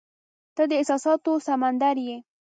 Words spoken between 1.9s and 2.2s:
یې.